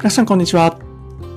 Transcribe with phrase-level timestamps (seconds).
[0.00, 0.78] 皆さんこんにちは。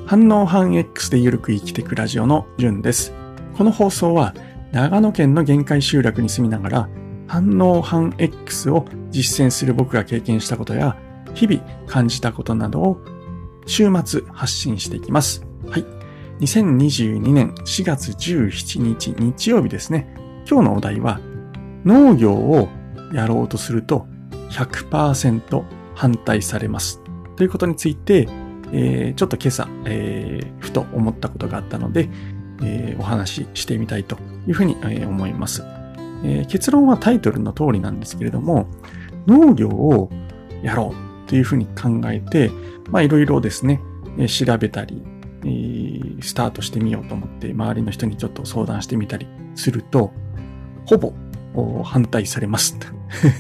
[0.06, 3.12] 反応反 X でゆるく生きていくラジオのじゅんです。
[3.58, 4.34] この放送は
[4.72, 6.90] 長野県の限界集落に住みながら
[7.28, 10.96] 反応反 X を実践する僕が経験したことや
[11.34, 13.02] 日々感じたことなどを
[13.66, 15.46] 週末発信していきます。
[15.68, 15.86] はい。
[16.40, 20.16] 2022年4月17日日曜日ですね。
[20.50, 21.20] 今日のお題は
[21.84, 22.70] 農業を
[23.12, 24.08] やろうとすると
[24.52, 27.02] 100%反対されます。
[27.36, 28.30] ということについて
[28.74, 32.10] えー、ちょっと今朝、えー、ふと思ったことがあったので、
[32.64, 35.64] えー、お話ししてみたいというふうに、え思います、
[36.24, 38.68] え結論はタイトルの通りなんですけれども、
[39.28, 40.10] 農業を
[40.64, 40.94] やろ
[41.26, 42.52] うというふうに考えて、
[42.90, 43.80] まあいろいろですね、
[44.18, 45.04] え調べたり、
[45.46, 50.12] えスタートしてみようと思って周りの人にちょっと相談してみたりすると、
[50.86, 51.14] ほぼ
[51.84, 52.88] 反対されますと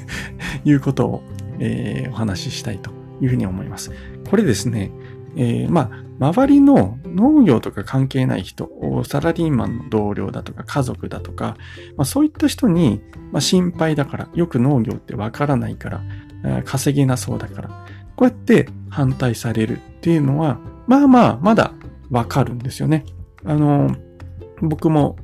[0.64, 1.23] いうことを、
[1.59, 3.92] えお話ししたいというふうに思います。
[4.30, 4.92] これですね、
[5.36, 8.70] えー、まあ、周りの農業とか関係ない人、
[9.06, 11.58] サラリーマンの同僚だとか家族だとか、
[11.98, 16.02] まあ、そういった人に、まあ、心配だから、よく農業ってわからないから、
[16.66, 17.70] 稼げなそうだから、
[18.16, 21.73] こうやって反対されるっていうのは、まあまあ、まだ
[22.12, 23.06] わかるんですよね。
[23.45, 23.95] あの、
[24.62, 25.18] 僕も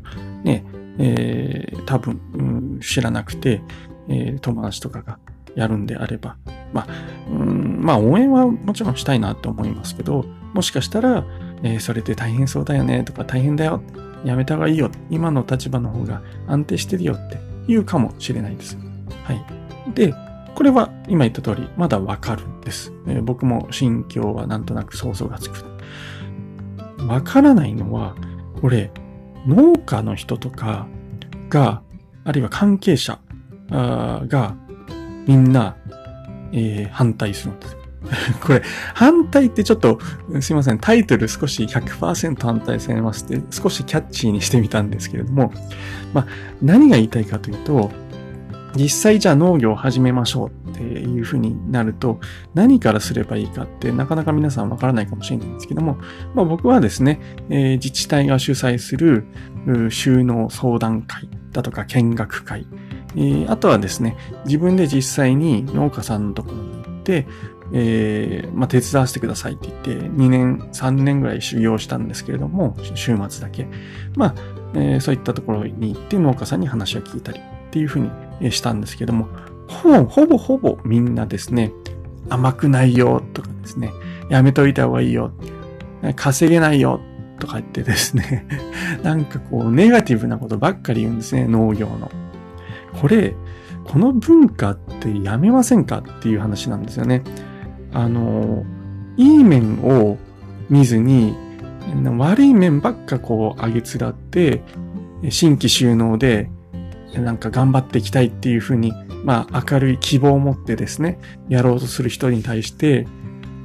[0.43, 0.65] ね、
[0.97, 2.41] えー、多分、う
[2.77, 3.61] ん、知らなくて、
[4.09, 5.19] えー、友達とかが
[5.59, 6.37] やるんであれば、
[6.73, 6.87] まあ、
[7.29, 11.25] うん、まあ応援はもちろんしたいなと思いますけど、もしかしたら、
[11.63, 13.81] えー、それって大変そうだよねとか大変だよ、
[14.23, 18.77] やめた方がいいよ、今の立場の方が安定してるよって言うかもしれないです。
[19.23, 19.45] はい。
[19.93, 20.13] で、
[20.55, 25.63] これは今言った通り、まだわかるんです、えー、僕も心境はなんとなく想像がつく。
[27.07, 28.15] わからないのは、
[28.61, 28.91] これ、
[29.47, 30.87] 農家の人とか
[31.49, 31.81] が、
[32.25, 33.19] あるいは関係者
[33.69, 34.55] が
[35.29, 35.77] みんな、
[36.51, 37.77] えー、反対するんです。
[38.41, 38.63] これ、
[38.95, 39.99] 反対ってちょっと、
[40.39, 45.53] すいません、タイトル少し100%反対されますって少しキャッチーにしてみたんですけれども、
[46.15, 46.27] まあ、
[46.63, 47.91] 何が言いたいかというと、
[48.75, 52.19] 実際じゃあ農業を始めましょうっていうふうになると、
[52.55, 55.99] 何からすればいいかってなかなか皆さんわからないかもしれないんですけども、
[56.33, 57.19] まあ僕はですね、
[57.49, 59.27] えー、自治体が主催する
[59.91, 62.65] 収納相談会だとか見学会、
[63.15, 67.27] えー、あとはですね、自分で実際に農家さんのところに行って、
[67.71, 73.67] えー、まあ、手伝わせてくださいって言って、2年、3年ぐらい修行したんですけれども、週末だけ。
[74.15, 74.35] まあ、
[74.73, 78.09] えー、そういったところに行って農家さんに話を聞いたりっていうふう
[78.39, 79.27] にしたんですけども、
[79.67, 81.71] ほぼ、ほぼほぼみんなですね、
[82.29, 83.91] 甘くないよとかですね、
[84.29, 85.31] やめといた方がいいよ、
[86.15, 86.99] 稼げないよ
[87.39, 88.47] とか言ってですね、
[89.03, 92.11] なんかこう、ネガティブなことばっかり言うんですね、農業の。
[92.99, 93.35] これ、
[93.85, 97.23] この文化ってやめませんかっていう話なんですよね。
[97.93, 98.65] あの、
[99.17, 100.17] いい面を
[100.69, 101.35] 見ずに、
[102.17, 104.61] 悪い面ばっかこう上げつらって、
[105.29, 106.49] 新規収納で
[107.15, 108.93] なんか頑張っていきたいっていうふうに、
[109.23, 113.07] まあ明るい希望を持ってですね、やろうとする人に対して、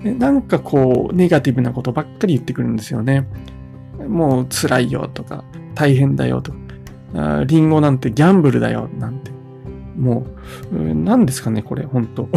[0.03, 3.27] なんかこうネガティブなことばっかり言ってくるんですよね。
[4.09, 5.45] もう辛いよとか、
[5.75, 6.59] 大変だよとか、
[7.47, 9.31] リンゴなんてギャンブルだよ、なんて。
[9.97, 10.27] も
[10.73, 12.31] う、何ですかね、これ、本当 こ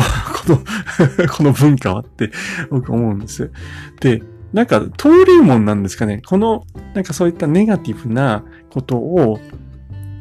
[0.48, 0.58] の
[1.30, 2.32] この文化はって
[2.70, 3.52] 僕思うんです。
[4.00, 4.22] で、
[4.54, 6.22] なんか、登竜門なんですかね。
[6.26, 9.40] この、なんかそういったネガティブなことを、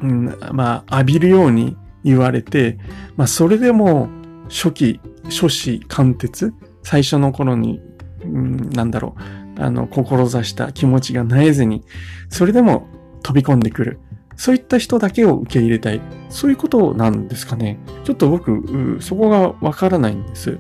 [0.03, 2.79] うん、まあ、浴びるように言われて、
[3.17, 4.09] まあ、それでも、
[4.49, 7.81] 初期、初子貫徹、最初の頃に、
[8.25, 9.17] うん、なんだろ
[9.59, 11.83] う、あの、志した気持ちがなえずに、
[12.29, 12.89] それでも
[13.23, 14.01] 飛び込んでくる。
[14.37, 16.01] そういった人だけを受け入れたい。
[16.29, 17.79] そういうことなんですかね。
[18.05, 20.59] ちょっと僕、そこがわからないんです。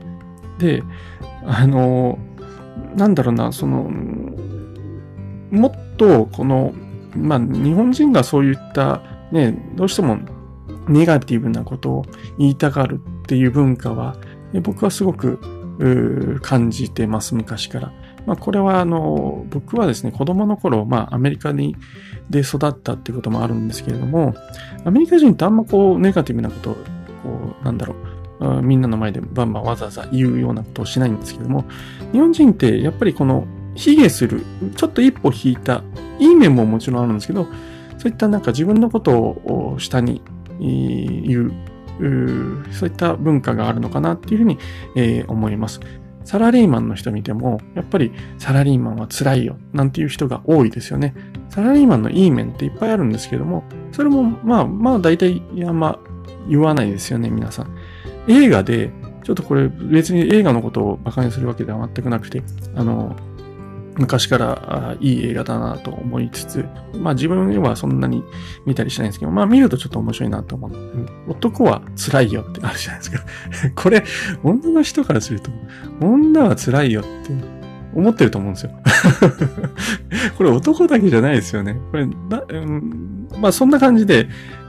[0.58, 0.82] で、
[1.44, 2.18] あの、
[2.96, 3.90] なんだろうな、その、
[5.50, 6.72] もっと、この、
[7.14, 10.18] まあ、日本人がそういった、ね、どうしても
[10.88, 12.06] ネガティブなことを
[12.38, 14.16] 言いたがるっていう文化は、
[14.62, 15.38] 僕はすごく
[16.42, 17.92] 感じてます、昔から。
[18.26, 21.76] まあ、これはあの、僕はですね、子供の頃、まあ、アメリカに、
[22.30, 24.34] で育ったっていうこともあるんですけれども、
[24.84, 26.80] アメリカ人ってあんまこう、ネガティブなことを、こ
[27.60, 27.94] う、なんだろ
[28.40, 31.64] う、みんなの前でバンバンわざわざ言うようなことをしないんですけども、
[32.12, 34.42] 日本人ってやっぱりこの、卑下する、
[34.74, 35.82] ちょっと一歩引いた、
[36.18, 37.46] いい面ももちろんあるんですけど、
[37.98, 40.22] そういったなんか自分のことを下に
[40.58, 41.52] 言う、
[42.72, 44.58] そういった文化があるのかなっていうふうに、
[45.28, 45.80] 思います。
[46.26, 51.14] サラリーマンの人見ても、やっぱりサラリーマンは辛いよ、なんていう人が多いですよね。
[51.48, 53.62] サラリーマンのいい面っていっぱいあるんですけども、
[53.92, 56.00] それもまあまあ大体あんま
[56.48, 57.68] 言わないですよね、皆さん。
[58.26, 58.90] 映画で
[59.22, 62.42] ちょっとこれ別に映画のことを馬鹿にするわけでは全くなくて、
[62.74, 63.14] あの、
[63.98, 66.64] 昔からいい映画だなと思いつつ、
[66.94, 68.22] まあ自分はそんなに
[68.64, 70.70] 見たりしないんですけど、まあ見るとちょっと面白いなと思う。
[70.70, 73.24] うん、男は辛いよってあるじゃないですか。
[73.74, 74.04] これ、
[74.42, 75.50] 女の人からすると、
[76.00, 77.32] 女は辛いよって
[77.94, 78.72] 思ってると思うんですよ。
[80.36, 81.78] これ男だけじゃないですよね。
[81.90, 84.28] これ、なうん、まあそんな感じで、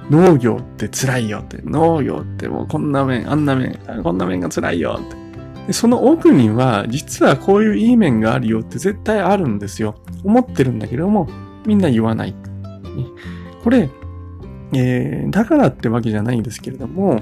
[0.10, 5.27] 農業って辛いよって、農業ってもうこんな面、あんな面、こんな面が辛いよって。
[5.68, 9.96] でその奥には、実はこういういい面があるよって絶対あるんですよ。
[10.24, 11.28] 思ってるんだけども、
[11.66, 12.34] みんな言わない。
[13.64, 13.90] これ、
[14.74, 17.22] えー、だからってわけじゃないんですけれども、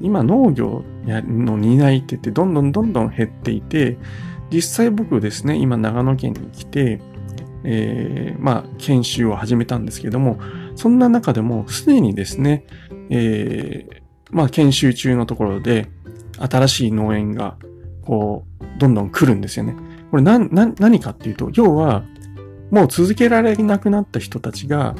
[0.00, 3.98] 今農業の担い手ってどんどんどんどん減っていて、
[4.50, 7.00] 実際僕ですね、今長野県に来て、
[7.64, 10.38] えー、まあ、研修を始めたんですけども、
[10.76, 12.64] そんな中でもすでにですね、
[13.10, 15.88] えー、まあ、研修中のところで、
[16.38, 17.56] 新しい農園が、
[18.02, 19.74] こう、どんどん来るんですよね。
[20.10, 22.04] これな、な、何かっていうと、要は、
[22.70, 24.94] もう続けられなくなった人たちが、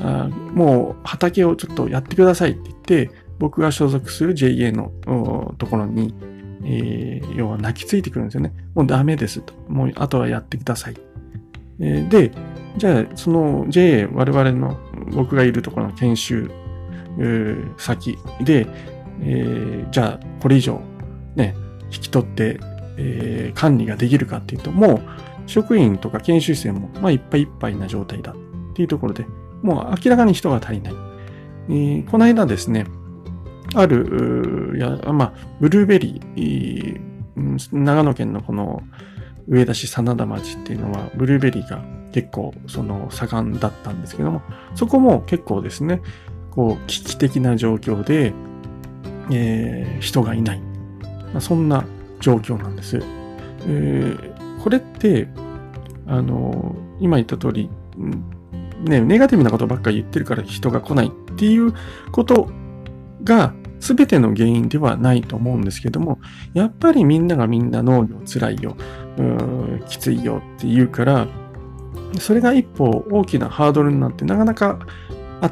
[0.00, 4.92] あもう畑をちょっとやってくださいって言って、僕が所属する JA の
[5.58, 6.14] ところに、
[6.64, 8.52] えー、要は泣きついてくるんですよね。
[8.74, 9.52] もうダメですと。
[9.68, 10.96] もうあとはやってください。
[11.80, 12.32] えー、で、
[12.76, 14.78] じゃあ、その JA、我々の
[15.12, 16.50] 僕がいるところの研修
[17.76, 18.66] 先で、
[19.20, 20.80] えー、じゃあ、これ以上、
[21.36, 21.54] ね、
[21.92, 22.60] 引き取って、
[22.96, 25.00] えー、管理ができるかっていうと、もう、
[25.46, 28.36] 職員とか研修生も、まあ、いっぱいいっぱいな状態だっ
[28.74, 29.26] ていうところで、
[29.62, 30.94] もう明らかに人が足りない。
[31.68, 32.86] えー、この間ですね、
[33.74, 37.00] ある、いやまあ、ブルーベリー、
[37.72, 38.82] 長野県のこの
[39.48, 41.82] 上田市真田町っていうのは、ブルーベリーが
[42.12, 44.42] 結構その盛んだったんですけども、
[44.74, 46.00] そこも結構ですね、
[46.50, 48.32] こう危機的な状況で、
[49.30, 50.60] えー、人がいない。
[51.32, 51.84] まあ、そんな
[52.20, 53.00] 状況なんです。
[53.66, 55.28] えー、これって、
[56.06, 57.70] あの、今言った通り、
[58.84, 61.72] ね、ネガティブなことばっかり言ってるから人が来ないっていう
[62.12, 62.50] こと
[63.22, 66.18] が全ての原因ではないと思うんですけども、
[66.54, 68.76] やっぱりみんながみんな農業辛いよ、
[69.88, 71.28] きついよって言うから、
[72.18, 74.78] それが一歩大きなハードルになってなかなか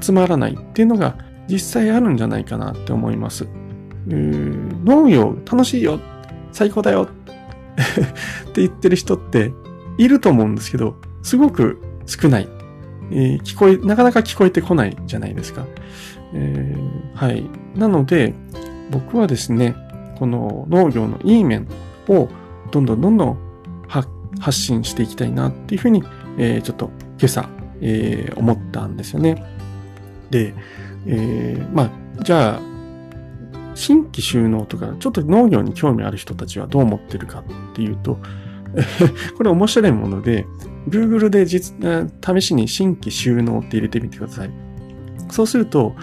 [0.00, 1.16] 集まらないっていうのが
[1.48, 3.46] 実際あるんじゃないかなって思います。
[4.08, 6.00] うん農業楽しいよ
[6.50, 7.08] 最高だよ
[8.48, 9.52] って言ってる人って
[9.98, 12.48] いると思うんですけど、すごく少ない。
[13.10, 15.66] えー、聞こえ、なかなか聞こえてこないじゃないですか。
[16.34, 17.44] えー、はい。
[17.74, 18.34] なので、
[18.90, 19.74] 僕はですね、
[20.18, 21.66] この農業のいい面
[22.08, 22.28] を
[22.70, 23.38] どんどんどんどん
[24.40, 26.02] 発信していきたいなっていうふうに、
[26.38, 27.48] えー、ちょっと今朝、
[27.80, 29.42] えー、思ったんですよね。
[30.30, 30.54] で、
[31.06, 32.71] えー、まあ、じゃあ、
[33.74, 38.18] 新規収納とか、ちょっと農業に興味ある人たちはどう思ってるかっていうと、
[39.36, 40.46] これ面白いもので、
[40.88, 41.74] Google で実、
[42.24, 44.50] 試しに新規収納って入れてみてください。
[45.30, 45.94] そうすると、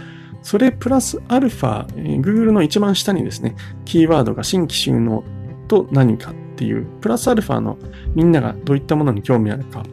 [0.42, 1.88] それプラスアルファ、
[2.22, 3.56] Google の一番下にですね、
[3.86, 5.24] キーワードが新規収納
[5.68, 7.78] と何かっていう、プラスアルファの
[8.16, 9.84] みんながどういったものに興味あるか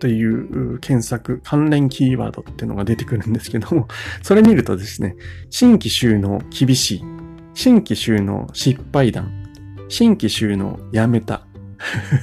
[0.00, 3.86] という検索、関連キーワードっていうのが出てくるんですけども、
[4.22, 5.14] それ見るとですね、
[5.50, 7.04] 新規収納厳しい、
[7.54, 9.30] 新規収納失敗談、
[9.88, 11.46] 新規収納やめた。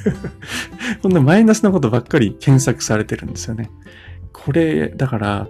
[1.02, 3.70] こんなマイナスなことばっかり検索されてるんですよね。
[4.34, 5.48] これ、だから、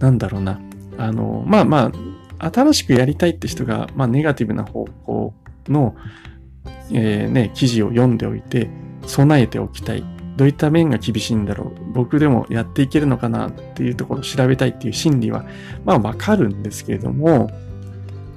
[0.00, 0.60] なんだろうな。
[0.96, 1.92] あの、まあま
[2.38, 5.34] あ、新しくやりたいって人が、まあネガティブな方向
[5.68, 5.94] の、
[6.92, 8.68] えー、ね、記事を読んでおいて、
[9.06, 10.17] 備えておきたい。
[10.38, 15.44] どういった面が厳しいんだろう僕でもやっていけるのかなっていうところを調べたいっていう心理は、
[15.84, 17.50] まあわかるんですけれども、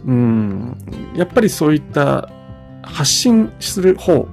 [0.08, 0.78] うん、
[1.16, 2.28] やっぱりそういった
[2.82, 4.28] 発信する方、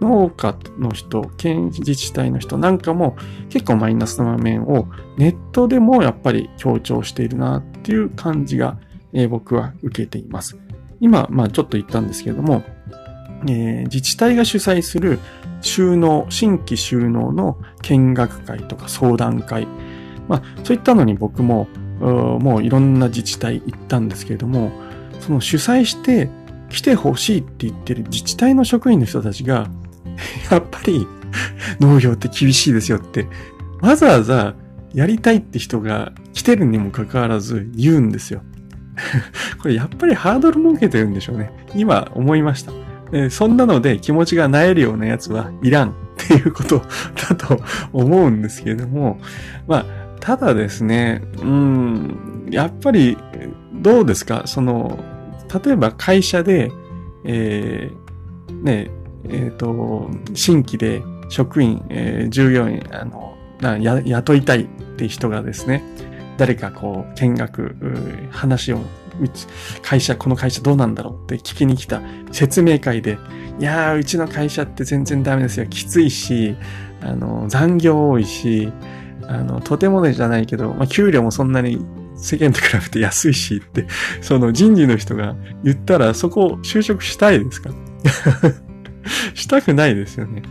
[0.00, 3.18] 農家の人、県自治体の人なんかも
[3.50, 8.78] 結構マイナスな面をネットでもやっぱり強調しているなっていう感じが、
[9.12, 10.56] え、僕は受けています。
[11.00, 12.62] 今、まあちょっと言ったんですけれども、
[13.46, 15.18] えー、自治体が主催する
[15.60, 19.66] 収納、新規収納の見学会とか相談会、
[20.28, 21.68] まあ、そういったのに僕も、
[22.00, 24.72] もういろんな自治体行ったんですけれども、
[25.20, 26.30] その主催して
[26.70, 29.68] 来てほしいって言ってる自治体の職員の人たちが、
[30.50, 31.06] やっぱり
[31.78, 33.26] 農業って厳しいですよって、
[33.80, 34.54] わざわざ
[34.94, 38.42] やりたいって人が来てるにもかかわらず言うんですよ。
[39.60, 41.50] これやっぱりハードル設けてるんでしょうね。
[41.74, 42.72] 今思いました。
[43.30, 46.82] そんなので気持ちが萎えるようなやつはいらんっていうこと
[47.28, 47.60] だと
[47.92, 49.20] 思うんですけれども、
[49.66, 49.84] まあ、
[50.20, 53.16] ただですね、うん、やっぱり
[53.74, 54.42] どうですか？
[54.46, 54.98] その、
[55.64, 56.70] 例えば会社で、
[57.24, 58.90] えー、ね、
[59.28, 63.34] えっ、ー、と、新規で職員、えー、従業員、あの、
[63.80, 65.82] や雇いたいって人がですね、
[66.36, 67.76] 誰かこう、見学、
[68.30, 68.80] 話を、
[69.20, 69.46] うち
[69.82, 72.00] 会社、この会社どうなんだろうって聞きに来た
[72.32, 73.18] 説明会で、
[73.58, 75.66] いやー、うちの会社って全然ダメですよ。
[75.66, 76.56] きついし、
[77.02, 78.72] あの、残業多いし、
[79.26, 81.84] あの、とてもねじゃないけど、まあ、給料もそんなに
[82.16, 83.86] 世間と比べて安いしって、
[84.20, 87.70] その人事の人が言ったら、そこ就職したいですか？
[89.34, 90.42] したくないですよね。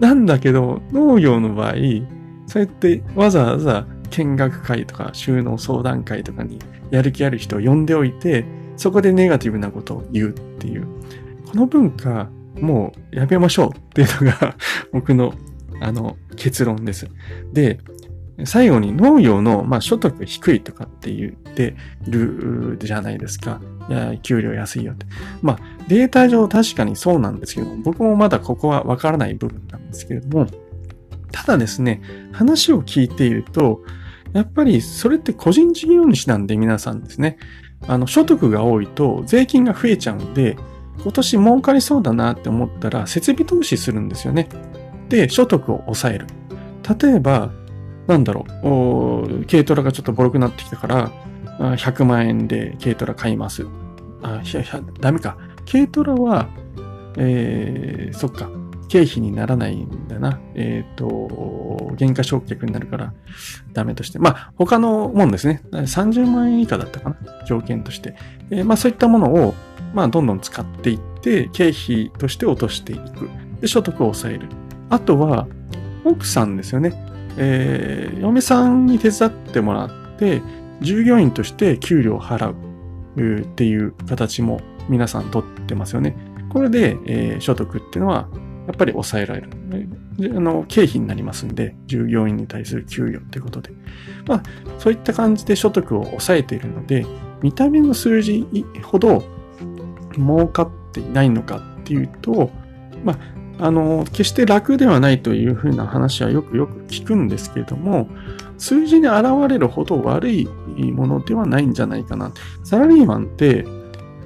[0.00, 1.74] なんだけど、農業の場合、
[2.46, 6.58] そうやってわざわざ見学会とか収納相談会とかに
[6.90, 8.44] やる気ある人を呼んでおいて、
[8.76, 10.86] そこでネガティブなことを言うっていう。
[11.46, 12.28] この文化、
[12.60, 14.56] もうやめましょうっていうのが
[14.92, 15.34] 僕の
[15.80, 17.08] あの結論です。
[17.52, 17.78] で、
[18.44, 21.74] 最後に農業の、まあ、所得低いとかって言って
[22.06, 23.60] るじゃないですか。
[23.88, 25.06] いや、給料安いよって。
[25.42, 30.46] まあ、データ上確かにそうなんですけど僕もまだここはわからない部分なんですけれども、
[31.32, 33.82] ただですね、話を聞いていると、
[34.32, 37.38] やっぱりそれって個人事業主なんで皆さんですね、
[37.86, 40.56] あの、所得が多いと税金が増えちゃうんで、
[41.02, 44.48] 今年儲かりそうだなって思ったら設備投資するんですよね。
[45.08, 46.26] で、所得を抑える。
[47.00, 47.50] 例えば、
[48.06, 51.12] なんだろう、軽トラがちょっとボロくなってきたから、
[51.58, 53.66] 100万円で軽トラ買います。
[54.22, 55.36] あ、いやいや、ダメか。
[55.70, 56.48] 軽トラは、
[57.16, 58.50] えー、そっか。
[58.88, 60.40] 経費にならないんだな。
[60.54, 63.12] えっ、ー、と、原価償却になるから
[63.72, 64.18] ダメとして。
[64.18, 65.62] まあ、他のもんですね。
[65.72, 67.16] 30万円以下だったかな。
[67.46, 68.16] 条件として。
[68.50, 69.54] えー、まあ、そういったものを、
[69.94, 73.28] まあ、どんどん使っていって、経費として落としていく。
[73.60, 74.48] で、所得を抑える。
[74.90, 75.46] あとは、
[76.04, 76.92] 奥さんですよね。
[77.36, 80.42] えー、嫁さんに手伝ってもらって、
[80.80, 82.54] 従業員として給料を払
[83.16, 86.16] うっていう形も皆さん取ってますよね。
[86.48, 88.28] これで、えー、所得っていうのは
[88.68, 89.48] やっぱり抑えられる。
[90.18, 93.70] であの経費になりますんで、従業員に対する給与ということで。
[94.26, 94.42] まあ、
[94.78, 97.06] そういった感じで所得を抑えているので、
[97.42, 98.46] 見た目の数字
[98.84, 99.24] ほど
[100.16, 102.50] 儲かっていないのかっていうと、
[103.04, 103.14] ま
[103.58, 108.06] あ、あの、決して楽ではないというふうな話はよくよく聞くんですけれども、
[108.58, 110.46] 数字に現れるほど悪い
[110.92, 112.32] ものではないんじゃないかな。
[112.64, 113.64] サラリーマンって、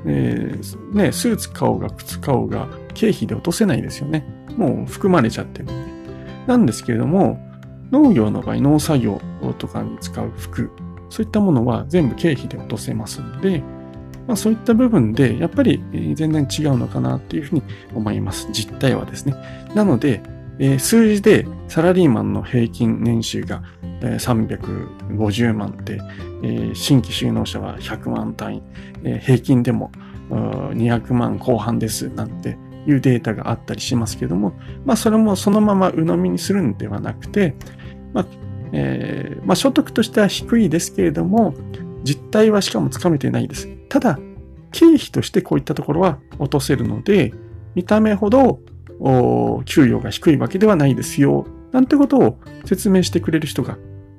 [0.04, 4.24] えー、ね、スーツ買おうが靴買おうが経費で落とせないですよね。
[4.56, 5.74] もう含まれちゃってるんで。
[6.46, 7.38] なんですけれども、
[7.90, 9.20] 農業の場合、農作業
[9.58, 10.70] とかに使う服、
[11.10, 13.62] そういったものは全部経費で落とせますので、
[14.26, 15.82] まあ、そういった部分で、やっぱり
[16.14, 17.62] 全然違うのかなっていうふうに
[17.94, 18.48] 思います。
[18.52, 19.34] 実態はですね。
[19.74, 20.22] なので、
[20.58, 23.62] えー、数字でサラリーマンの平均年収が
[24.00, 26.00] 350万って、
[26.42, 28.62] えー、新規就農者は100万単位、
[29.04, 29.90] えー、平均でも
[30.30, 32.56] 200万後半ですなんて
[32.86, 34.54] いうデータがあったりしますけども、
[34.84, 37.54] まあそれもそのまま鵜呑みにするんではなくて、
[38.12, 38.26] まあ、
[38.72, 41.54] えー、まあ所得としては低いですけれども、
[42.02, 43.68] 実態はしかもつかめてないです。
[43.88, 44.18] ただ、
[44.72, 47.32] 経費としてこういったところは落とせるので、
[47.74, 48.60] 見た目ほど
[49.64, 53.78] 給与が低いわけではないですよ、なんてことを説明してくれる人が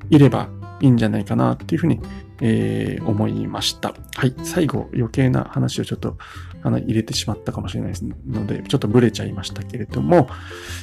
[0.10, 0.50] いれば
[0.82, 2.00] いいんじゃないかなっていうふうに、
[2.42, 3.94] えー、思いました。
[4.15, 4.34] はい。
[4.44, 6.18] 最後余計な話をちょっと
[6.62, 10.27] あの入れてしまったかもしれないですので、ちょっとブレちゃいましたけれども、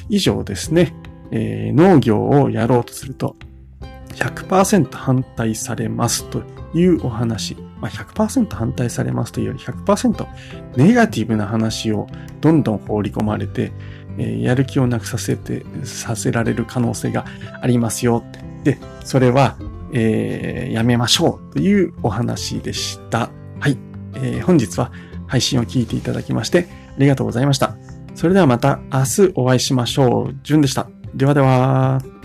[0.09, 0.95] 以上ですね、
[1.31, 3.35] えー、農業をやろうとすると
[4.15, 6.43] 100%反対されますと
[6.73, 7.57] いうお話。
[7.81, 10.27] まあ、100%反対されますというより100%
[10.77, 12.07] ネガティブな話を
[12.39, 13.71] どんどん放り込まれて、
[14.17, 17.25] えー、やる気をなくさせて、させられる可能性が
[17.61, 18.23] ありますよ。
[18.63, 19.57] で、それは、
[19.93, 23.29] えー、やめましょうというお話でした。
[23.59, 23.77] はい。
[24.15, 24.91] えー、本日は
[25.27, 27.75] 配信を聞いていただきましてありがとうございました。
[28.15, 30.35] それではまた明日お会いしましょう。
[30.43, 30.87] じゅんでした。
[31.15, 32.20] ではでは。